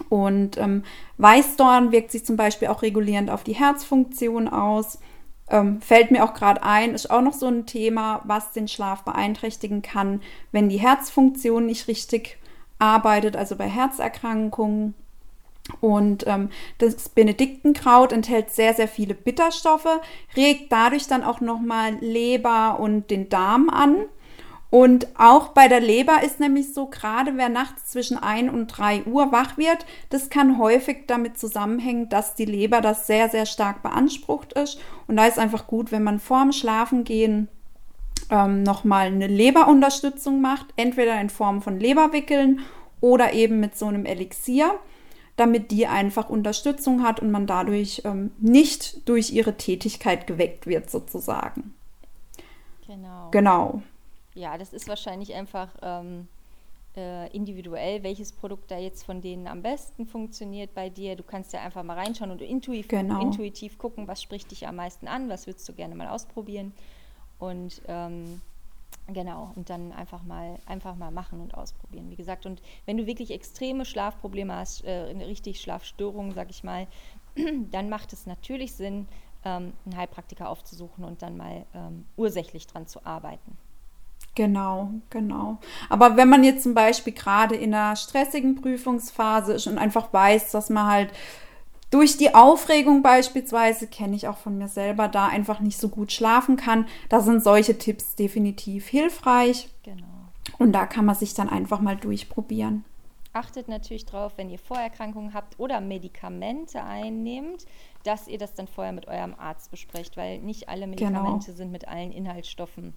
[0.09, 0.83] Und ähm,
[1.17, 4.99] Weißdorn wirkt sich zum Beispiel auch regulierend auf die Herzfunktion aus.
[5.49, 9.01] Ähm, fällt mir auch gerade ein, ist auch noch so ein Thema, was den Schlaf
[9.05, 10.21] beeinträchtigen kann,
[10.51, 12.37] wenn die Herzfunktion nicht richtig
[12.77, 14.93] arbeitet, also bei Herzerkrankungen.
[15.79, 16.49] Und ähm,
[16.79, 19.99] das Benediktenkraut enthält sehr, sehr viele Bitterstoffe,
[20.35, 24.05] regt dadurch dann auch nochmal Leber und den Darm an.
[24.71, 29.03] Und auch bei der Leber ist nämlich so, gerade wer nachts zwischen 1 und 3
[29.03, 33.83] Uhr wach wird, das kann häufig damit zusammenhängen, dass die Leber das sehr, sehr stark
[33.83, 34.79] beansprucht ist.
[35.07, 37.49] Und da ist einfach gut, wenn man vorm Schlafengehen
[38.29, 42.61] ähm, nochmal eine Leberunterstützung macht, entweder in Form von Leberwickeln
[43.01, 44.79] oder eben mit so einem Elixier
[45.35, 50.89] damit die einfach Unterstützung hat und man dadurch ähm, nicht durch ihre Tätigkeit geweckt wird,
[50.89, 51.73] sozusagen.
[52.85, 53.29] Genau.
[53.31, 53.81] Genau.
[54.33, 56.27] Ja, das ist wahrscheinlich einfach ähm,
[56.95, 61.15] äh, individuell, welches Produkt da jetzt von denen am besten funktioniert bei dir.
[61.15, 63.21] Du kannst ja einfach mal reinschauen und intuitiv, genau.
[63.21, 66.73] intuitiv gucken, was spricht dich am meisten an, was würdest du gerne mal ausprobieren.
[67.39, 68.41] Und ähm,
[69.07, 72.09] Genau, und dann einfach mal, einfach mal machen und ausprobieren.
[72.09, 76.87] Wie gesagt, und wenn du wirklich extreme Schlafprobleme hast, äh, richtig Schlafstörungen, sag ich mal,
[77.71, 79.07] dann macht es natürlich Sinn,
[79.43, 83.57] ähm, einen Heilpraktiker aufzusuchen und dann mal ähm, ursächlich dran zu arbeiten.
[84.35, 85.59] Genau, genau.
[85.89, 90.51] Aber wenn man jetzt zum Beispiel gerade in einer stressigen Prüfungsphase ist und einfach weiß,
[90.51, 91.11] dass man halt
[91.91, 96.11] durch die Aufregung beispielsweise, kenne ich auch von mir selber, da einfach nicht so gut
[96.11, 99.69] schlafen kann, da sind solche Tipps definitiv hilfreich.
[99.83, 100.07] Genau.
[100.57, 102.85] Und da kann man sich dann einfach mal durchprobieren.
[103.33, 107.65] Achtet natürlich drauf, wenn ihr Vorerkrankungen habt oder Medikamente einnehmt,
[108.03, 110.89] dass ihr das dann vorher mit eurem Arzt besprecht, weil nicht alle genau.
[110.89, 111.57] Medikamente genau.
[111.57, 112.93] sind mit allen Inhaltsstoffen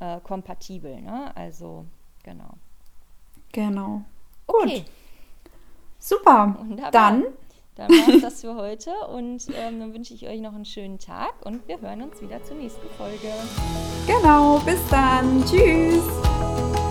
[0.00, 1.00] äh, kompatibel.
[1.00, 1.34] Ne?
[1.36, 1.84] Also,
[2.22, 2.54] genau.
[3.52, 4.02] Genau.
[4.46, 4.80] Okay.
[4.80, 4.84] Gut.
[5.98, 6.56] Super.
[6.58, 6.90] Wunderbar.
[6.90, 7.24] Dann
[7.74, 10.98] dann war es das für heute und ähm, dann wünsche ich euch noch einen schönen
[10.98, 13.32] Tag und wir hören uns wieder zur nächsten Folge.
[14.06, 15.44] Genau, bis dann.
[15.44, 16.81] Tschüss.